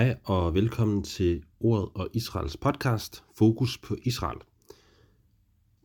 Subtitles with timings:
[0.00, 4.38] Hej og velkommen til Ordet og Israels podcast Fokus på Israel.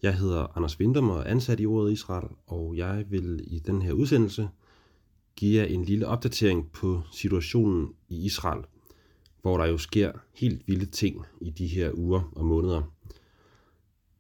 [0.02, 3.82] Jeg hedder Anders Vindum og er ansat i Ordet Israel, og jeg vil i den
[3.82, 4.50] her udsendelse
[5.36, 8.64] give jer en lille opdatering på situationen i Israel,
[9.42, 12.82] hvor der jo sker helt vilde ting i de her uger og måneder.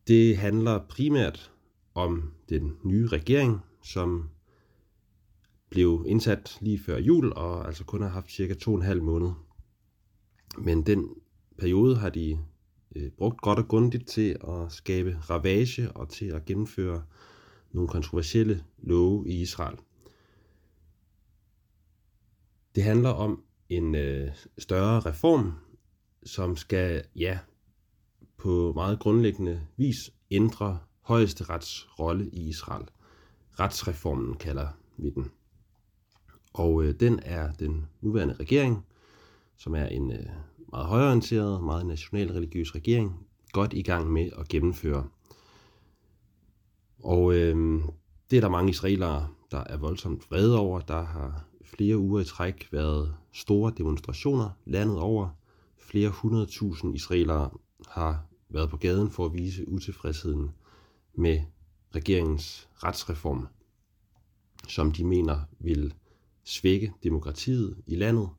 [0.07, 1.51] Det handler primært
[1.93, 4.29] om den nye regering, som
[5.69, 9.03] blev indsat lige før jul og altså kun har haft cirka to og en halv
[9.03, 9.31] måned
[10.57, 11.09] men den
[11.57, 12.39] periode har de
[12.95, 17.03] øh, brugt godt og grundigt til at skabe ravage og til at gennemføre
[17.71, 19.77] nogle kontroversielle love i Israel.
[22.75, 25.53] Det handler om en øh, større reform,
[26.23, 27.39] som skal, ja,
[28.37, 32.85] på meget grundlæggende vis ændre højesterets rolle i Israel.
[33.59, 35.31] Retsreformen kalder vi den.
[36.53, 38.85] Og øh, den er den nuværende regering
[39.57, 40.25] som er en øh,
[40.71, 45.07] meget højorienteret, meget national religiøs regering, godt i gang med at gennemføre.
[47.03, 47.81] Og øh,
[48.31, 50.79] det er der mange israelere, der er voldsomt vrede over.
[50.79, 55.29] Der har flere uger i træk været store demonstrationer landet over.
[55.77, 57.49] Flere hundredtusind israelere
[57.87, 60.51] har været på gaden for at vise utilfredsheden
[61.13, 61.41] med
[61.95, 63.47] regeringens retsreform,
[64.67, 65.93] som de mener vil
[66.43, 68.29] svække demokratiet i landet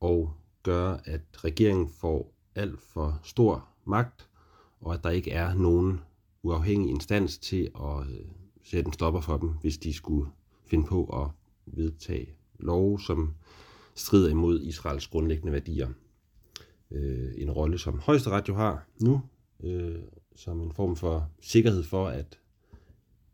[0.00, 0.32] og
[0.64, 4.28] gøre, at regeringen får alt for stor magt,
[4.80, 6.00] og at der ikke er nogen
[6.42, 8.26] uafhængig instans til at øh,
[8.62, 10.30] sætte en stopper for dem, hvis de skulle
[10.66, 11.30] finde på at
[11.66, 13.34] vedtage lov, som
[13.94, 15.88] strider imod Israels grundlæggende værdier.
[16.90, 19.22] Øh, en rolle, som højesteret jo har nu,
[19.62, 19.98] øh,
[20.36, 22.38] som en form for sikkerhed for, at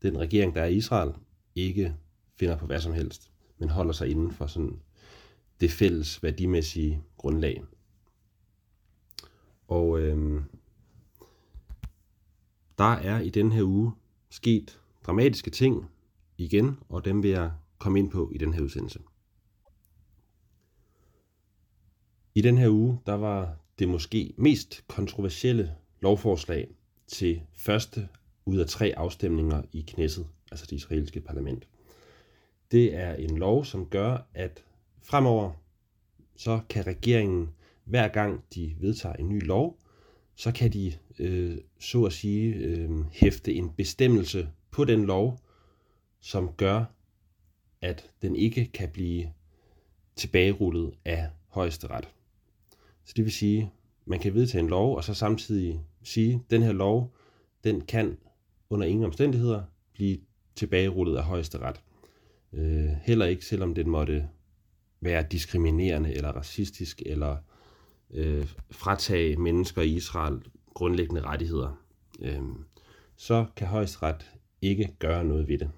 [0.02, 1.12] den regering, der er i Israel,
[1.54, 1.94] ikke
[2.36, 4.80] finder på hvad som helst, men holder sig inden for sådan
[5.60, 7.62] det fælles værdimæssige grundlag.
[9.68, 10.42] Og øh,
[12.78, 13.92] der er i den her uge
[14.30, 15.90] sket dramatiske ting
[16.38, 19.00] igen, og dem vil jeg komme ind på i den her udsendelse.
[22.34, 26.68] I den her uge, der var det måske mest kontroversielle lovforslag
[27.06, 28.08] til første
[28.44, 31.68] ud af tre afstemninger i Knesset, altså det israelske parlament.
[32.72, 34.64] Det er en lov, som gør, at
[35.02, 35.50] Fremover
[36.36, 37.48] så kan regeringen,
[37.84, 39.78] hver gang de vedtager en ny lov,
[40.34, 45.40] så kan de øh, så at sige øh, hæfte en bestemmelse på den lov,
[46.20, 46.84] som gør,
[47.80, 49.32] at den ikke kan blive
[50.16, 52.08] tilbagerullet af højesteret.
[53.04, 53.72] Så det vil sige,
[54.04, 57.14] man kan vedtage en lov, og så samtidig sige, at den her lov,
[57.64, 58.16] den kan
[58.70, 59.62] under ingen omstændigheder
[59.92, 60.18] blive
[60.56, 61.80] tilbagerullet af højesteret.
[62.52, 64.28] Øh, heller ikke, selvom den måtte
[65.00, 67.36] være diskriminerende eller racistisk eller
[68.10, 70.42] øh, fratage mennesker i Israel
[70.74, 71.82] grundlæggende rettigheder,
[72.20, 72.42] øh,
[73.16, 74.30] så kan højesteret
[74.62, 75.70] ikke gøre noget ved det,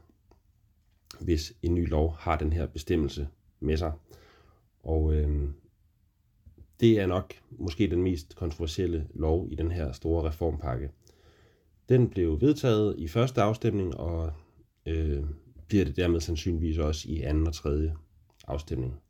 [1.20, 3.28] hvis en ny lov har den her bestemmelse
[3.60, 3.92] med sig.
[4.82, 5.48] Og øh,
[6.80, 10.90] det er nok måske den mest kontroversielle lov i den her store reformpakke.
[11.88, 14.32] Den blev vedtaget i første afstemning, og
[14.86, 15.24] øh,
[15.68, 17.96] bliver det dermed sandsynligvis også i anden og tredje
[18.46, 19.00] afstemning.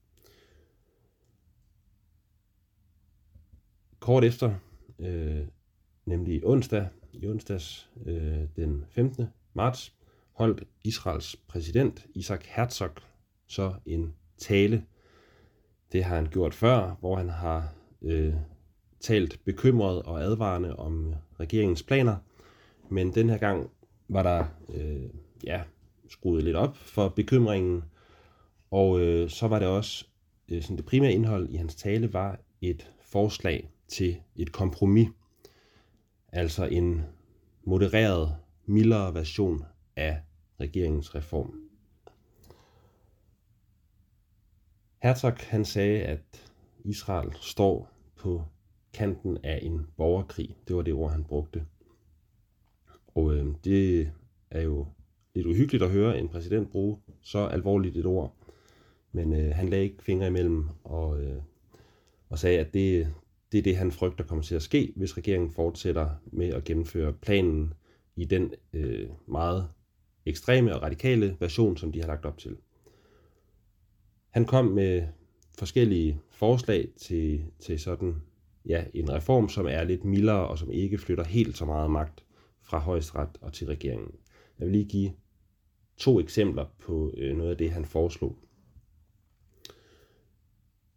[4.03, 4.55] Kort efter,
[4.99, 5.47] øh,
[6.07, 9.27] nemlig onsdag, i onsdags øh, den 15.
[9.55, 9.95] marts,
[10.33, 12.91] holdt Israels præsident Isaac Herzog
[13.47, 14.85] så en tale.
[15.93, 18.35] Det har han gjort før, hvor han har øh,
[19.01, 22.17] talt bekymret og advarende om regeringens planer.
[22.89, 23.71] Men den her gang
[24.09, 25.11] var der øh,
[25.45, 25.63] ja,
[26.09, 27.85] skruet lidt op for bekymringen.
[28.71, 30.07] Og øh, så var det også,
[30.49, 35.09] øh, sådan det primære indhold i hans tale var et forslag til et kompromis,
[36.29, 37.03] altså en
[37.65, 38.37] modereret,
[38.67, 39.65] mildere version
[39.97, 40.21] af
[40.61, 41.61] regeringens reform.
[45.03, 46.53] Herzog han sagde, at
[46.85, 48.45] Israel står på
[48.93, 50.57] kanten af en borgerkrig.
[50.69, 51.67] Det var det ord, han brugte.
[53.15, 54.11] Og øh, det
[54.51, 54.87] er jo
[55.35, 58.37] lidt uhyggeligt at høre en præsident bruge så alvorligt et ord.
[59.13, 61.43] Men øh, han lagde ikke fingre imellem og, øh,
[62.29, 63.15] og sagde, at det,
[63.53, 67.13] det er det, han frygter kommer til at ske, hvis regeringen fortsætter med at gennemføre
[67.13, 67.75] planen
[68.17, 69.69] i den øh, meget
[70.27, 72.57] ekstreme og radikale version, som de har lagt op til.
[74.31, 75.03] Han kom med
[75.59, 78.23] forskellige forslag til, til sådan
[78.67, 82.25] ja, en reform, som er lidt mildere og som ikke flytter helt så meget magt
[82.63, 84.11] fra højesteret og til regeringen.
[84.59, 85.13] Jeg vil lige give
[85.97, 88.39] to eksempler på øh, noget af det, han foreslog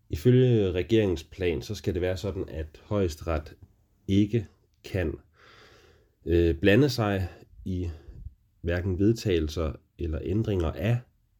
[0.10, 3.56] ifølge regeringens plan, så skal det være sådan, at højesteret
[4.07, 4.48] ikke
[4.84, 5.16] kan
[6.25, 7.28] øh, blande sig
[7.66, 7.90] i
[8.62, 11.00] hverken vedtagelser eller ændringer af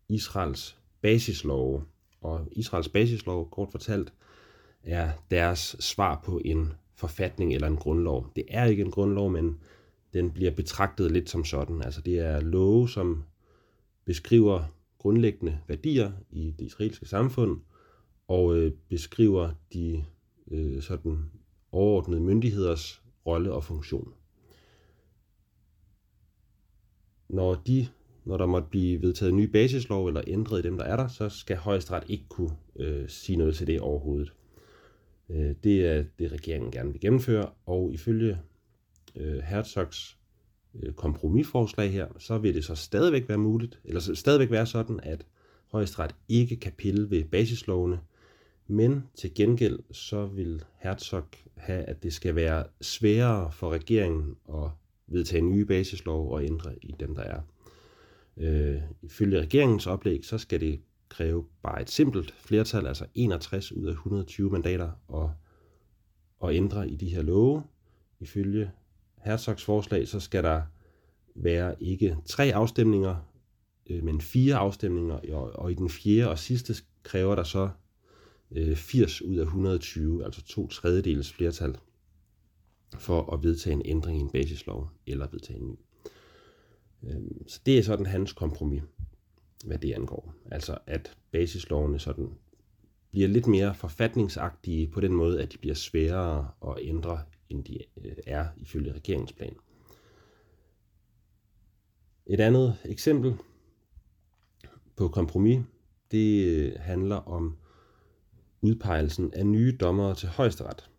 [0.10, 1.84] Israels basislove.
[2.22, 4.14] Og Israels basislov, kort fortalt,
[4.84, 8.32] er deres svar på en forfatning eller en grundlov.
[8.36, 9.60] Det er ikke en grundlov, men
[10.14, 11.82] den bliver betragtet lidt som sådan.
[11.82, 13.24] Altså det er love, som
[14.06, 14.64] beskriver
[14.98, 17.60] grundlæggende værdier i det israelske samfund,
[18.28, 20.04] og øh, beskriver de
[20.52, 21.32] øh, sådan
[21.72, 24.14] overordnede myndigheders rolle og funktion.
[27.30, 27.88] Når, de,
[28.26, 31.30] når der måtte blive vedtaget nye basislov eller ændret i dem, der er der, så
[31.30, 34.34] skal højesteret ikke kunne øh, sige noget til det overhovedet.
[35.30, 38.40] Øh, det er det, regeringen gerne vil gennemføre, og ifølge
[39.16, 40.18] øh, Herzogs
[40.76, 45.26] øh, kompromisforslag her, så vil det så stadigvæk være muligt, eller stadigvæk være sådan, at
[45.72, 48.00] højesteret ikke kan pille ved basislovene,
[48.68, 51.24] men til gengæld så vil Herzog
[51.56, 54.70] have, at det skal være sværere for regeringen at
[55.08, 57.42] vedtage nye basislov og ændre i dem, der er.
[58.38, 63.86] Øh, ifølge regeringens oplæg, så skal det kræve bare et simpelt flertal, altså 61 ud
[63.86, 65.34] af 120 mandater, og,
[66.40, 67.64] og ændre i de her love.
[68.20, 68.72] Ifølge
[69.18, 70.62] Herzogs forslag, så skal der
[71.36, 73.16] være ikke tre afstemninger,
[73.90, 76.74] øh, men fire afstemninger, og, og i den fjerde og sidste
[77.04, 77.70] kræver der så
[78.52, 81.78] Øh, 80 ud af 120, altså to tredjedeles flertal,
[82.98, 85.76] for at vedtage en ændring i en basislov, eller vedtage en ny.
[87.04, 88.84] Øhm, så det er sådan hans kompromis
[89.66, 90.34] hvad det angår.
[90.52, 92.30] Altså at basislovene sådan
[93.12, 97.80] bliver lidt mere forfatningsagtige på den måde, at de bliver sværere at ændre, end de
[98.04, 99.56] øh, er ifølge regeringsplan.
[102.28, 103.36] Et andet eksempel
[104.96, 105.64] på kompromis,
[106.12, 107.58] det handler om
[108.62, 110.90] udpegelsen af nye dommere til højesteret.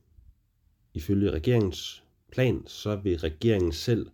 [0.95, 4.11] Ifølge regeringens plan, så vil regeringen selv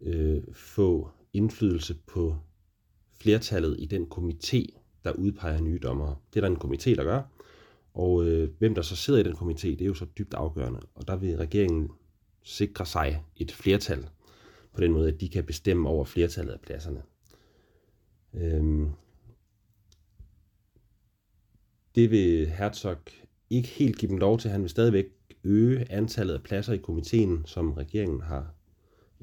[0.00, 2.36] øh, få indflydelse på
[3.20, 4.66] flertallet i den komité,
[5.04, 6.16] der udpeger nye dommere.
[6.34, 7.22] Det er der en komité, der gør.
[7.94, 10.80] Og øh, hvem der så sidder i den komité, det er jo så dybt afgørende.
[10.94, 11.90] Og der vil regeringen
[12.42, 14.08] sikre sig et flertal
[14.72, 17.02] på den måde, at de kan bestemme over flertallet af pladserne.
[18.34, 18.90] Øhm,
[21.94, 22.96] det vil Herzog
[23.50, 24.50] ikke helt give dem lov til.
[24.50, 25.06] Han vil stadigvæk
[25.44, 28.54] øge antallet af pladser i komiteen, som regeringen har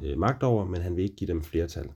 [0.04, 1.90] øh, magt over, men han vil ikke give dem flertal.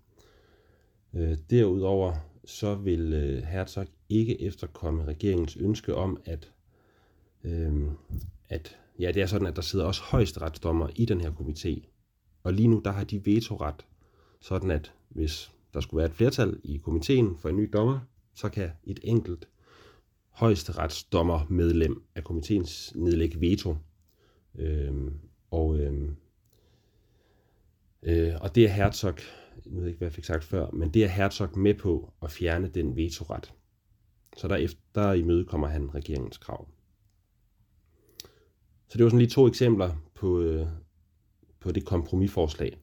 [1.13, 2.13] Øh, derudover
[2.45, 6.51] så vil øh, Herzog ikke efterkomme regeringens ønske om, at,
[7.43, 7.73] øh,
[8.49, 11.87] at ja, det er sådan, at der sidder også højesteretsdommer i den her komité.
[12.43, 13.85] Og lige nu, der har de vetoret,
[14.39, 17.99] sådan at hvis der skulle være et flertal i komiteen for en ny dommer,
[18.35, 19.47] så kan et enkelt
[20.31, 23.75] højesteretsdommermedlem af komiteens nedlægge veto.
[24.55, 24.93] Øh,
[25.51, 26.09] og, øh,
[28.03, 29.19] øh, og det er Herzog
[29.65, 32.31] jeg ved ikke, hvad jeg fik sagt før, men det er Herzog med på at
[32.31, 33.53] fjerne den vetoret.
[34.37, 36.67] Så der, efter, der imødekommer han regeringens krav.
[38.87, 40.67] Så det var sådan lige to eksempler på, øh,
[41.59, 42.77] på det kompromisforslag.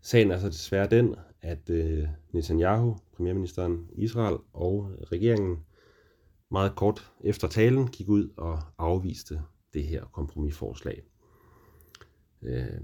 [0.00, 5.56] Sagen er så desværre den, at øh, Netanyahu, premierministeren i Israel og regeringen
[6.54, 9.42] meget kort efter talen gik ud og afviste
[9.74, 11.02] det her kompromisforslag.
[12.42, 12.80] Øh,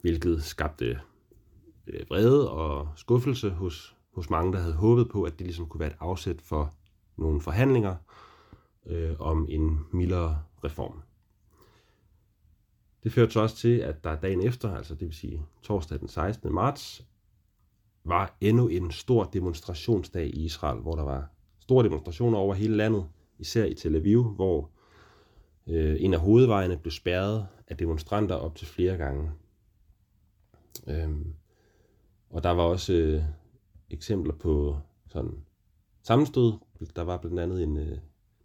[0.00, 1.00] hvilket skabte
[1.86, 5.80] øh, vrede og skuffelse hos, hos mange, der havde håbet på, at det ligesom kunne
[5.80, 6.74] være et afsæt for
[7.16, 7.96] nogle forhandlinger
[8.86, 11.02] øh, om en mildere reform.
[13.02, 16.08] Det førte så også til, at der dagen efter, altså det vil sige torsdag den
[16.08, 16.54] 16.
[16.54, 17.06] marts,
[18.04, 21.28] var endnu en stor demonstrationsdag i Israel, hvor der var
[21.70, 23.06] store demonstrationer over hele landet,
[23.38, 24.70] især i Tel Aviv, hvor
[25.66, 29.30] øh, en af hovedvejene blev spærret af demonstranter op til flere gange.
[30.86, 31.34] Øhm,
[32.30, 33.22] og der var også øh,
[33.90, 34.76] eksempler på
[35.08, 35.34] sådan
[36.02, 36.52] sammenstød.
[36.96, 37.98] Der var blandt andet en øh,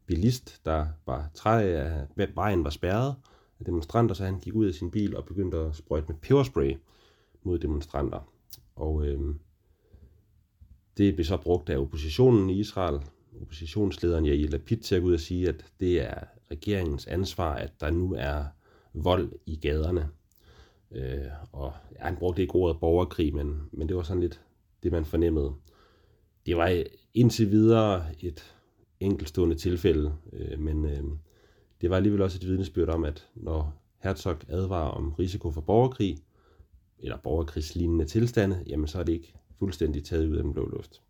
[0.05, 3.15] bilist, der var træt af, at vejen var spærret
[3.59, 6.77] af demonstranter, så han gik ud af sin bil og begyndte at sprøjte med peberspray
[7.43, 8.31] mod demonstranter.
[8.75, 9.35] Og øh,
[10.97, 13.01] det blev så brugt af oppositionen i Israel.
[13.41, 17.71] Oppositionslederen Yair Lapid til at gå ud og sige, at det er regeringens ansvar, at
[17.81, 18.43] der nu er
[18.93, 20.09] vold i gaderne.
[20.91, 24.41] Øh, og ja, han brugte ikke ordet borgerkrig, men, men det var sådan lidt
[24.83, 25.53] det, man fornemmede.
[26.45, 28.55] Det var indtil videre et
[28.99, 31.03] enkeltstående tilfælde, øh, men øh,
[31.81, 36.17] det var alligevel også et vidnesbyrd om, at når Herzog advarer om risiko for borgerkrig,
[36.99, 41.01] eller borgerkrigslignende tilstande, jamen så er det ikke fuldstændig taget ud af den blå luft.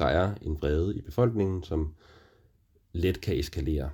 [0.00, 1.94] Der er en vrede i befolkningen, som
[2.92, 3.90] let kan eskalere.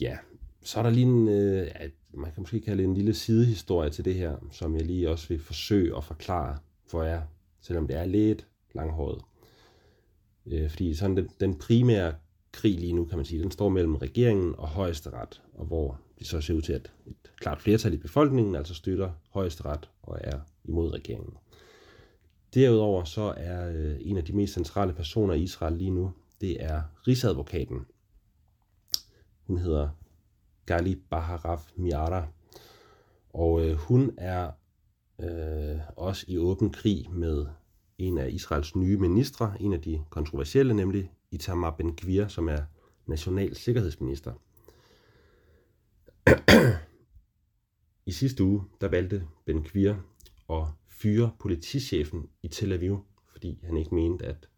[0.00, 0.18] Ja,
[0.62, 1.66] så er der lige en, øh,
[2.10, 5.40] man kan måske kalde en lille sidehistorie til det her, som jeg lige også vil
[5.40, 7.22] forsøge at forklare for jer,
[7.60, 9.22] selvom det er lidt langhåret.
[10.46, 12.14] Øh, fordi sådan den, den primære
[12.52, 16.26] krig lige nu, kan man sige, den står mellem regeringen og højesteret, og hvor det
[16.26, 20.40] så ser ud til, at et klart flertal i befolkningen altså støtter højesteret og er
[20.64, 21.36] imod regeringen.
[22.54, 26.64] Derudover så er øh, en af de mest centrale personer i Israel lige nu, det
[26.64, 27.86] er rigsadvokaten.
[29.46, 29.88] Hun hedder
[30.66, 32.26] Gali Baharaf Miara,
[33.32, 34.50] og øh, hun er
[35.20, 37.46] øh, også i åben krig med
[37.98, 42.62] en af Israels nye ministre, en af de kontroversielle, nemlig Itamar Ben-Gvir, som er
[43.06, 44.32] national sikkerhedsminister.
[48.06, 49.94] I sidste uge, der valgte Ben-Gvir
[50.52, 50.66] at
[51.02, 54.48] fyre politichefen i Tel Aviv, fordi han ikke mente, at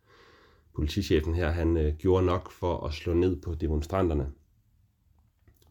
[0.75, 4.33] politichefen her han øh, gjorde nok for at slå ned på demonstranterne.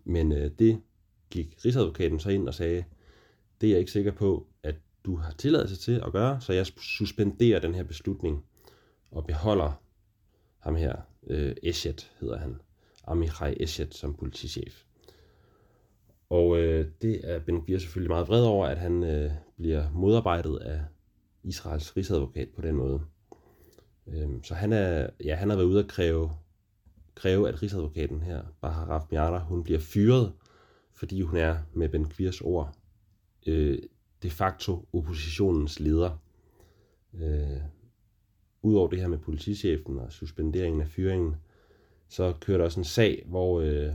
[0.03, 0.81] Men øh, det
[1.29, 2.83] gik Rigsadvokaten så ind og sagde,
[3.61, 4.75] det er jeg ikke sikker på, at
[5.05, 8.45] du har tilladelse til at gøre, så jeg suspenderer den her beslutning
[9.11, 9.71] og beholder
[10.59, 10.95] ham her,
[11.27, 12.61] øh, Eshet hedder han,
[13.03, 14.83] Amichai Eshet som politichef.
[16.31, 20.57] Og øh, det er Ben Gvir selvfølgelig meget vred over, at han øh, bliver modarbejdet
[20.57, 20.81] af
[21.43, 23.01] Israels rigsadvokat på den måde.
[24.07, 26.31] Øh, så han, er, ja, han har været ude at kræve,
[27.15, 30.33] kræve, at rigsadvokaten her, Baharaf Miara, hun bliver fyret,
[30.93, 32.75] fordi hun er med Ben Gvirs ord
[33.47, 33.79] øh,
[34.23, 36.21] de facto oppositionens leder.
[37.13, 37.61] Øh,
[38.61, 41.35] Udover det her med politichefen og suspenderingen af fyringen,
[42.07, 43.93] så kører der også en sag, hvor øh,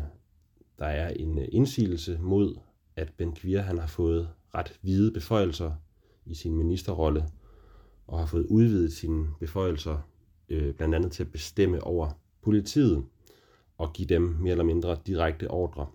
[0.78, 2.56] der er en øh, indsigelse mod,
[2.96, 5.72] at Ben Kvir han har fået ret hvide beføjelser
[6.26, 7.28] i sin ministerrolle,
[8.06, 9.98] og har fået udvidet sine beføjelser,
[10.48, 12.10] øh, blandt andet til at bestemme over
[12.42, 13.04] politiet,
[13.78, 15.86] og give dem mere eller mindre direkte ordre.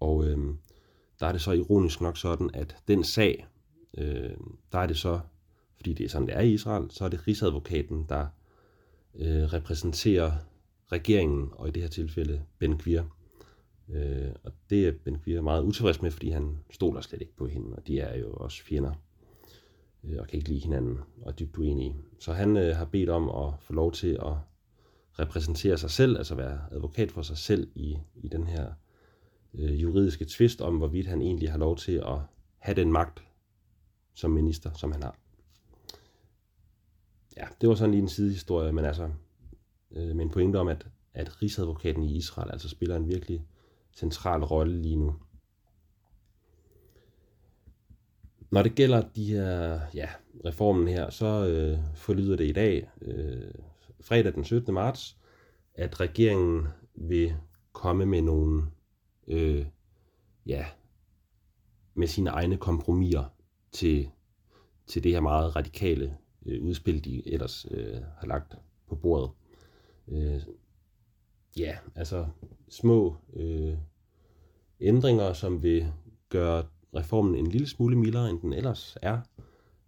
[0.00, 0.38] Og øh,
[1.20, 3.46] der er det så ironisk nok sådan, at den sag,
[3.98, 4.30] øh,
[4.72, 5.20] der er det så,
[5.76, 8.26] fordi det er sådan, det er i Israel, så er det rigsadvokaten, der
[9.14, 10.32] øh, repræsenterer
[10.92, 13.02] regeringen, og i det her tilfælde Ben Gvir.
[13.92, 17.46] Øh, og det er Ben Gvir meget utilfreds med, fordi han stoler slet ikke på
[17.46, 18.92] hende, og de er jo også fjender,
[20.04, 21.96] øh, og kan ikke lide hinanden, og er dybt uenige.
[22.18, 24.34] Så han øh, har bedt om at få lov til at
[25.18, 28.72] repræsentere sig selv, altså være advokat for sig selv i, i den her
[29.54, 32.18] øh, juridiske tvist om, hvorvidt han egentlig har lov til at
[32.58, 33.24] have den magt
[34.14, 35.18] som minister, som han har.
[37.36, 39.10] Ja, det var sådan lige en sidehistorie, men altså
[39.90, 43.46] øh, med en pointe om, at, at rigsadvokaten i Israel altså spiller en virkelig
[43.94, 45.14] central rolle lige nu.
[48.50, 50.08] Når det gælder de her, ja,
[50.44, 53.54] reformen her, så øh, forlyder det i dag, øh,
[54.00, 54.74] fredag den 17.
[54.74, 55.16] marts,
[55.74, 57.34] at regeringen vil
[57.72, 58.62] komme med nogle
[59.28, 59.66] øh,
[60.46, 60.66] ja,
[61.94, 63.24] med sine egne kompromiser
[63.72, 64.08] til,
[64.86, 68.54] til det her meget radikale øh, udspil, de ellers øh, har lagt
[68.88, 69.30] på bordet.
[70.08, 70.42] Øh,
[71.56, 72.26] ja, altså
[72.68, 73.76] små øh,
[74.80, 75.92] ændringer, som vil
[76.28, 76.64] gøre
[76.96, 79.20] reformen en lille smule mildere, end den ellers er.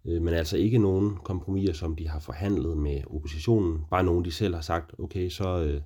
[0.05, 3.85] Øh, men altså ikke nogen kompromiser, som de har forhandlet med oppositionen.
[3.89, 5.81] Bare nogen, de selv har sagt, okay, så, øh,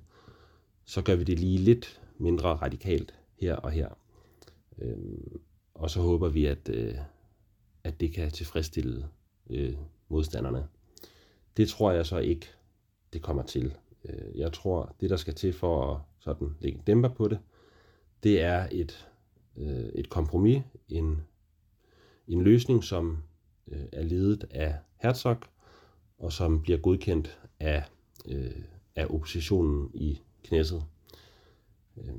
[0.84, 3.88] så gør vi det lige lidt mindre radikalt her og her.
[4.78, 4.96] Øh,
[5.74, 6.94] og så håber vi, at, øh,
[7.84, 9.08] at det kan tilfredsstille
[9.50, 9.74] øh,
[10.08, 10.66] modstanderne.
[11.56, 12.46] Det tror jeg så ikke,
[13.12, 13.74] det kommer til.
[14.04, 17.38] Øh, jeg tror, det der skal til for at sådan lægge en dæmper på det,
[18.22, 19.08] det er et,
[19.56, 21.22] øh, et kompromis, en,
[22.28, 23.22] en løsning, som
[23.68, 25.36] øh, er ledet af Herzog,
[26.18, 27.84] og som bliver godkendt af,
[28.26, 28.62] øh,
[28.96, 30.84] af oppositionen i knæsset.
[31.96, 32.14] Øh,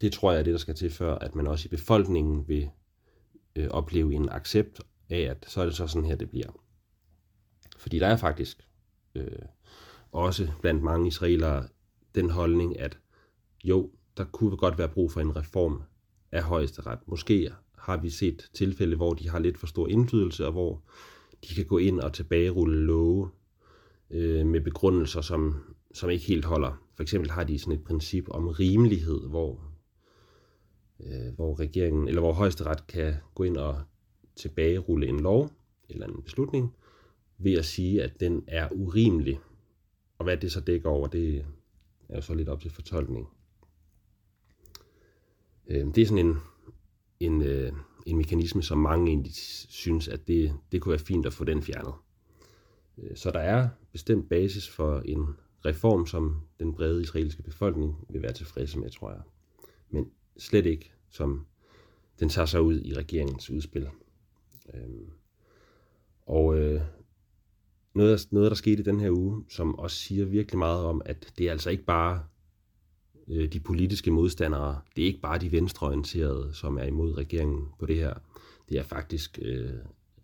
[0.00, 2.70] det tror jeg er det, der skal til, før at man også i befolkningen vil
[3.56, 4.80] øh, opleve en accept
[5.10, 6.50] af, at så er det så sådan her, det bliver.
[7.78, 8.68] Fordi der er faktisk
[9.14, 9.38] øh,
[10.12, 11.68] også blandt mange israelere
[12.14, 12.98] den holdning, at
[13.64, 15.82] jo, der kunne godt være brug for en reform
[16.32, 16.98] af højesteret.
[17.06, 20.82] Måske har vi set tilfælde, hvor de har lidt for stor indflydelse, og hvor
[21.48, 23.30] de kan gå ind og tilbagerulle love
[24.10, 25.54] øh, med begrundelser, som,
[25.94, 26.82] som ikke helt holder.
[26.94, 29.68] For eksempel har de sådan et princip om rimelighed, hvor
[31.00, 33.82] øh, hvor regeringen, eller hvor højesteret kan gå ind og
[34.36, 35.50] tilbagerulle en lov
[35.88, 36.74] eller en beslutning,
[37.38, 39.40] ved at sige, at den er urimelig.
[40.18, 41.44] Og hvad det så dækker over, det
[42.08, 43.28] er jo så lidt op til fortolkning.
[45.66, 46.36] Øh, det er sådan en,
[47.20, 47.72] en, øh,
[48.06, 49.34] en mekanisme, som mange egentlig
[49.68, 51.94] synes, at det, det kunne være fint at få den fjernet.
[52.98, 55.26] Øh, så der er bestemt basis for en
[55.64, 59.20] reform, som den brede israelske befolkning vil være tilfredse med, tror jeg.
[59.90, 61.46] Men slet ikke, som
[62.20, 63.88] den tager sig ud i regeringens udspil.
[64.74, 65.10] Øhm,
[66.26, 66.82] og øh,
[67.94, 71.32] noget, noget, der skete i den her uge, som også siger virkelig meget om, at
[71.38, 72.24] det er altså ikke bare
[73.28, 77.86] øh, de politiske modstandere, det er ikke bare de venstreorienterede, som er imod regeringen på
[77.86, 78.14] det her.
[78.68, 79.70] Det er faktisk øh,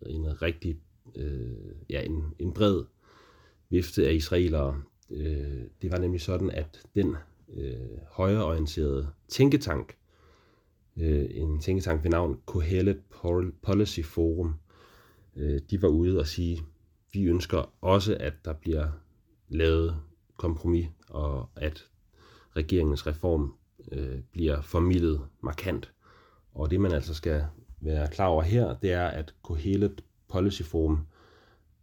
[0.05, 0.77] en rigtig,
[1.15, 1.51] øh,
[1.89, 2.83] ja, en, en bred
[3.69, 4.81] vifte af israelere.
[5.09, 7.15] Øh, det var nemlig sådan, at den
[7.53, 9.95] øh, højreorienterede tænketank,
[10.97, 13.01] øh, en tænketank ved navn Kohelet
[13.61, 14.53] Policy Forum,
[15.35, 16.61] øh, de var ude og sige,
[17.15, 18.87] vi ønsker også, at der bliver
[19.49, 20.01] lavet
[20.37, 21.87] kompromis, og at
[22.55, 23.55] regeringens reform
[23.91, 25.91] øh, bliver formidlet markant.
[26.53, 27.45] Og det man altså skal
[27.81, 31.07] være klar over her, det er, at Kohelet Policy Forum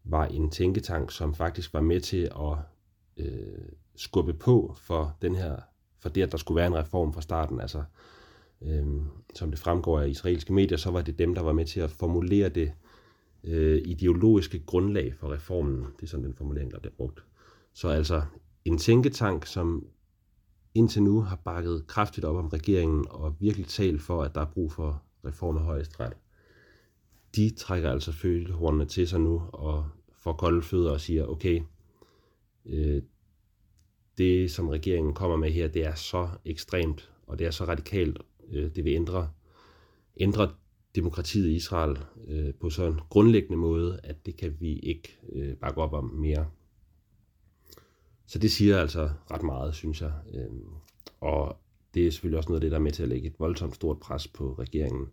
[0.05, 2.57] var en tænketank, som faktisk var med til at
[3.17, 5.57] øh, skubbe på for den her,
[6.01, 7.61] for det, at der skulle være en reform fra starten.
[7.61, 7.85] Altså,
[8.63, 8.87] øh,
[9.35, 11.91] som det fremgår af israelske medier, så var det dem, der var med til at
[11.91, 12.73] formulere det
[13.45, 15.87] øh, ideologiske grundlag for reformen.
[15.97, 17.25] Det er sådan den formulering, der bliver brugt.
[17.73, 18.23] Så altså
[18.65, 19.87] en tænketank, som
[20.75, 24.51] indtil nu har bakket kraftigt op om regeringen og virkelig talt for, at der er
[24.55, 26.13] brug for reform af højesteret.
[27.37, 31.63] De trækker altså følehornene til sig nu og får kolde fødder og siger, okay,
[32.67, 33.03] øh,
[34.19, 38.19] det som regeringen kommer med her, det er så ekstremt, og det er så radikalt,
[38.53, 39.31] øh, det vil ændre,
[40.17, 40.51] ændre
[40.95, 45.57] demokratiet i Israel øh, på sådan en grundlæggende måde, at det kan vi ikke øh,
[45.57, 46.47] bakke op om mere.
[48.27, 50.13] Så det siger altså ret meget, synes jeg.
[50.35, 50.51] Øh,
[51.21, 51.57] og
[51.95, 53.75] det er selvfølgelig også noget af det, der er med til at lægge et voldsomt
[53.75, 55.07] stort pres på regeringen.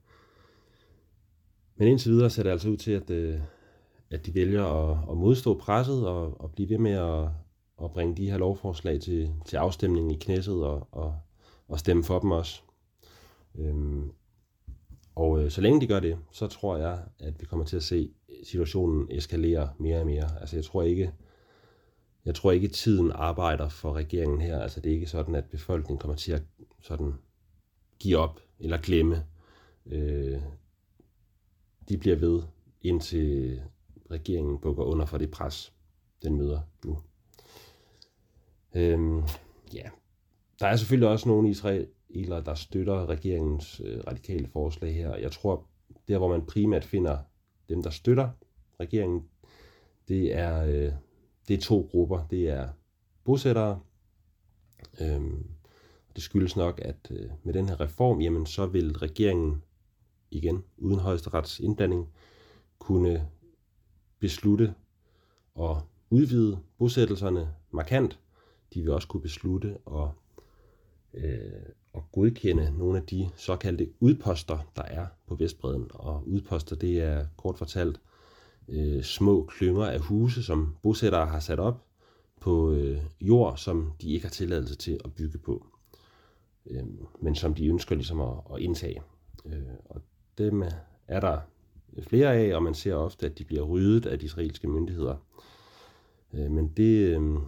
[1.76, 3.40] Men indtil videre ser det altså ud til, at, øh,
[4.10, 7.30] at de vælger at, at modstå presset og, og blive ved med at,
[7.84, 11.20] at bringe de her lovforslag til, til afstemning i knæsset og, og,
[11.68, 12.62] og stemme for dem også.
[13.56, 14.12] Øhm,
[15.16, 17.84] og øh, så længe de gør det, så tror jeg, at vi kommer til at
[17.84, 18.12] se
[18.44, 20.40] situationen eskalere mere og mere.
[20.42, 21.12] Altså jeg tror ikke,
[22.26, 24.60] jeg tror ikke, tiden arbejder for regeringen her.
[24.60, 26.42] Altså det er ikke sådan, at befolkningen kommer til at
[26.82, 27.14] sådan
[28.00, 29.26] give op eller glemme.
[29.86, 30.42] Øh,
[31.90, 32.42] de bliver ved,
[32.82, 33.62] indtil
[34.12, 35.74] regeringen bukker under for det pres,
[36.24, 36.98] den møder nu.
[38.76, 39.24] Øh,
[39.74, 39.90] ja,
[40.60, 45.16] der er selvfølgelig også nogle israelere, der støtter regeringens øh, radikale forslag her.
[45.16, 45.68] Jeg tror,
[46.08, 47.18] der hvor man primært finder
[47.70, 48.30] dem, der støtter
[48.80, 49.24] regeringen,
[50.08, 50.92] det er øh,
[51.50, 52.28] det er to grupper.
[52.28, 52.70] Det er
[53.24, 53.80] bosættere.
[55.02, 55.48] Øhm,
[56.16, 59.64] det skyldes nok, at øh, med den her reform, jamen så vil regeringen
[60.32, 62.10] igen, uden højesterets indblanding,
[62.80, 63.30] kunne
[64.20, 64.74] beslutte
[65.60, 65.76] at
[66.10, 68.20] udvide bosættelserne markant.
[68.74, 70.10] De vil også kunne beslutte at,
[71.14, 71.52] øh,
[71.96, 75.88] at godkende nogle af de såkaldte udposter, der er på Vestbreden.
[75.90, 78.00] Og udposter, det er kort fortalt
[78.68, 81.86] øh, små klynger af huse, som bosættere har sat op
[82.42, 85.66] på øh, jord, som de ikke har tilladelse til at bygge på,
[86.66, 86.84] øh,
[87.22, 89.02] men som de ønsker ligesom at, at indtage.
[89.46, 90.02] Øh, og
[90.38, 90.64] dem
[91.08, 91.40] er der
[92.02, 95.16] flere af, og man ser ofte, at de bliver ryddet af de israelske myndigheder.
[96.34, 97.40] Øh, men det, øh,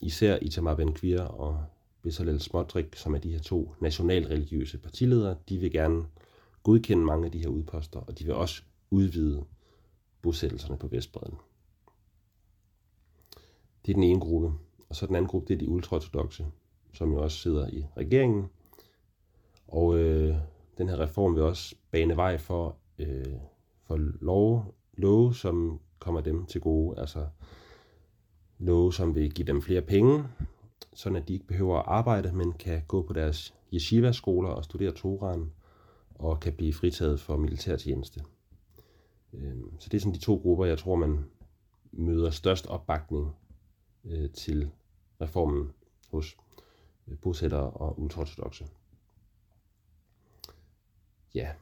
[0.00, 1.64] især Itamar Ben-Gvir og
[2.02, 6.04] Bezalel Smotrich, som er de her to nationalreligiøse partiledere, de vil gerne
[6.62, 9.44] godkende mange af de her udposter, og de vil også udvide
[10.22, 11.34] bosættelserne på Vestbreden.
[13.86, 14.52] Det er den ene gruppe.
[14.88, 16.46] Og så den anden gruppe, det er de ultraortodoxe,
[16.92, 18.46] som jo også sidder i regeringen.
[19.68, 20.36] Og øh,
[20.78, 23.36] den her reform vil også bane vej for, øh,
[23.86, 27.00] for lov, love, som kommer dem til gode.
[27.00, 27.26] Altså
[28.58, 30.24] love, som vil give dem flere penge,
[30.94, 34.92] sådan at de ikke behøver at arbejde, men kan gå på deres yeshiva-skoler og studere
[34.92, 35.52] Toran,
[36.14, 38.24] og kan blive fritaget for militærtjeneste.
[39.32, 41.24] Øhm, så det er sådan de to grupper, jeg tror, man
[41.92, 43.36] møder størst opbakning
[44.04, 44.70] øh, til
[45.20, 45.72] reformen
[46.10, 46.36] hos
[47.08, 48.66] øh, bosættere og ultraortodoxe.
[51.34, 51.52] Ja.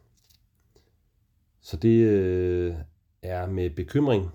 [1.61, 2.75] Så det øh,
[3.23, 4.31] er med bekymring,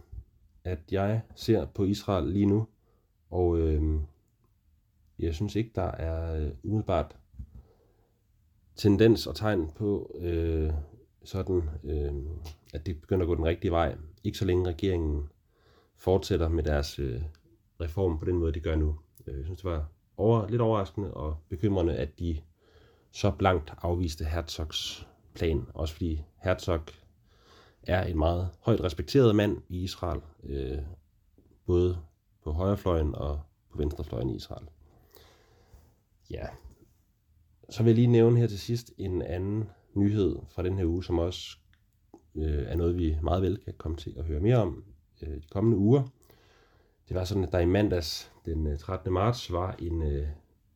[0.64, 2.68] at jeg ser på Israel lige nu,
[3.30, 4.02] og øh,
[5.20, 7.16] jeg synes ikke, der er øh, umiddelbart
[8.76, 10.74] tendens og tegn på øh,
[11.24, 12.14] sådan, øh,
[12.74, 13.96] at det begynder at gå den rigtige vej.
[14.24, 15.30] Ikke så længe regeringen
[15.96, 17.22] fortsætter med deres øh,
[17.82, 19.00] reform på den måde, de gør nu.
[19.28, 19.86] Øh, jeg synes, det var
[20.18, 22.42] over, lidt overraskende og bekymrende, at de
[23.12, 25.66] så blankt afviste Herzogs plan.
[25.74, 26.82] Også fordi Herzog
[27.84, 30.22] er en meget højt respekteret mand i Israel.
[30.44, 30.78] Øh,
[31.66, 31.98] både
[32.44, 34.68] på højrefløjen og på venstrefløjen i Israel.
[36.30, 36.46] Ja,
[37.70, 41.04] så vil jeg lige nævne her til sidst en anden nyhed fra den her uge,
[41.04, 41.58] som også
[42.36, 44.84] øh, er noget, vi meget vel kan komme til at høre mere om
[45.22, 46.04] øh, de kommende uger.
[47.08, 49.14] Det var sådan, at der i mandags den øh, 13.
[49.14, 50.28] Marts var en øh,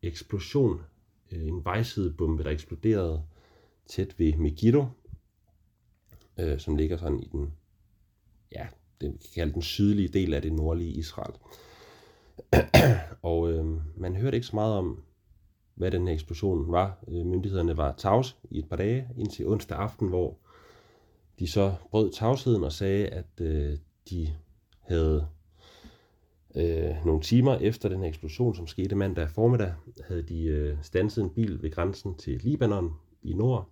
[0.02, 0.80] eksplosion,
[1.32, 3.22] øh, en vejsidebombe, der eksploderede
[3.86, 4.86] tæt ved Megiddo,
[6.38, 7.52] øh, som ligger sådan i den,
[8.52, 8.66] ja,
[9.00, 11.34] det kan kalde den sydlige del af det nordlige Israel.
[13.22, 15.02] og øh, man hørte ikke så meget om,
[15.80, 16.98] hvad den her eksplosion var.
[17.08, 20.36] Øh, myndighederne var tavs i et par dage, indtil onsdag aften, hvor
[21.38, 23.78] de så brød tavsheden og sagde, at øh,
[24.10, 24.28] de
[24.80, 25.26] havde
[26.54, 29.74] øh, nogle timer efter den her eksplosion, som skete mandag formiddag,
[30.08, 33.68] havde de øh, stanset en bil ved grænsen til Libanon i nord,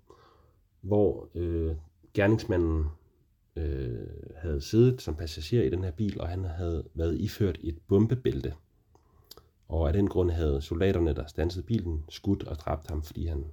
[0.80, 1.76] hvor øh,
[2.14, 2.84] gerningsmanden
[3.56, 7.78] øh, havde siddet som passager i den her bil, og han havde været iført et
[7.88, 8.52] bombebælte.
[9.68, 13.44] Og af den grund havde soldaterne, der stansede bilen, skudt og dræbt ham, fordi han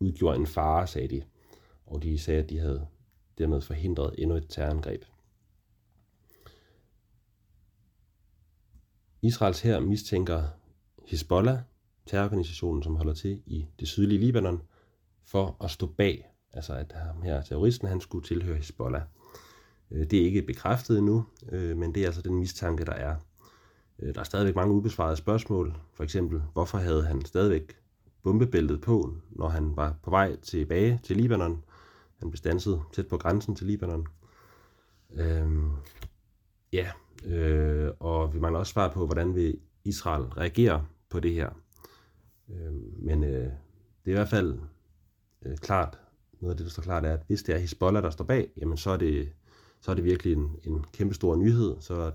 [0.00, 1.22] udgjorde en fare, sagde de.
[1.86, 2.86] Og de sagde, at de havde
[3.38, 5.04] dermed forhindret endnu et terrorangreb.
[9.22, 10.42] Israels her mistænker
[11.06, 11.58] Hezbollah,
[12.06, 14.62] terrororganisationen, som holder til i det sydlige Libanon,
[15.24, 19.02] for at stå bag, altså at ham her terroristen, han skulle tilhøre Hezbollah.
[19.90, 23.16] Øh, det er ikke bekræftet endnu, øh, men det er altså den mistanke, der er.
[24.02, 25.76] Øh, der er stadigvæk mange ubesvarede spørgsmål.
[25.94, 27.76] For eksempel, hvorfor havde han stadigvæk
[28.22, 31.64] bombebæltet på, når han var på vej tilbage til Libanon?
[32.18, 34.06] Han blev stanset tæt på grænsen til Libanon.
[35.12, 35.70] Øhm,
[36.72, 36.90] ja,
[37.24, 41.50] øh, og vi mangler også svar på, hvordan vil Israel reagere på det her.
[42.48, 43.30] Øhm, men øh,
[44.04, 44.58] det er i hvert fald
[45.42, 45.98] øh, klart,
[46.40, 48.50] noget af det, der står klart, er, at hvis det er Hezbollah, der står bag,
[48.56, 49.32] jamen så er det,
[49.80, 51.76] så er det virkelig en, en kæmpe stor nyhed.
[51.80, 52.12] Så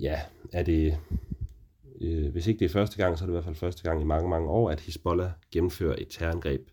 [0.00, 0.20] ja,
[0.52, 0.98] er det,
[2.00, 4.00] øh, hvis ikke det er første gang, så er det i hvert fald første gang
[4.00, 6.68] i mange, mange år, at Hezbollah gennemfører et terrorangreb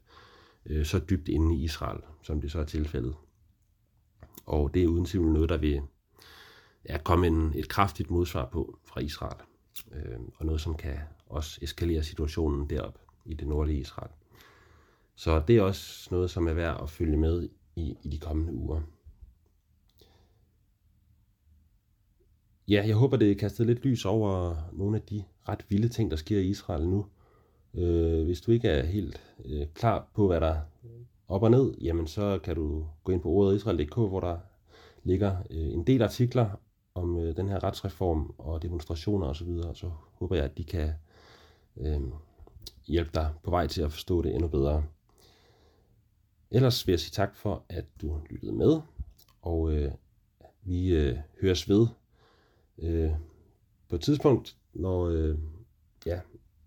[0.65, 3.15] øh, så dybt inde i Israel, som det så er tilfældet.
[4.45, 5.81] Og det er uden tvivl noget, der vil
[6.89, 9.41] ja, komme en, et kraftigt modsvar på fra Israel.
[9.91, 14.11] Øh, og noget, som kan også eskalere situationen derop i det nordlige Israel.
[15.15, 18.53] Så det er også noget, som er værd at følge med i, i de kommende
[18.53, 18.81] uger.
[22.69, 26.17] Ja, jeg håber, det kastet lidt lys over nogle af de ret vilde ting, der
[26.17, 27.06] sker i Israel nu.
[27.73, 30.62] Øh, hvis du ikke er helt øh, klar på, hvad der er
[31.27, 34.38] op og ned, jamen så kan du gå ind på ordet israel.dk, hvor der
[35.03, 36.49] ligger øh, en del artikler
[36.95, 40.93] om øh, den her retsreform og demonstrationer osv., og så håber jeg, at de kan
[41.77, 42.01] øh,
[42.88, 44.84] hjælpe dig på vej til at forstå det endnu bedre.
[46.51, 48.82] Ellers vil jeg sige tak for, at du lyttede med,
[49.41, 49.91] og øh,
[50.63, 51.88] vi øh, høres ved
[52.77, 53.11] øh,
[53.89, 55.37] på et tidspunkt, når, øh,
[56.05, 56.19] ja,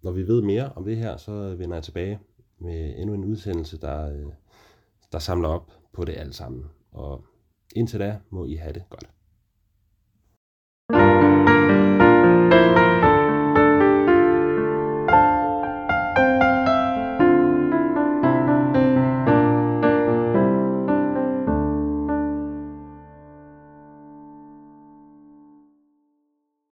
[0.02, 2.18] når vi ved mere om det her, så vender jeg tilbage
[2.58, 4.32] med endnu en udsendelse, der, øh,
[5.12, 6.64] der samler op på det alt sammen.
[6.92, 7.24] Og
[7.76, 9.10] indtil da må I have det godt.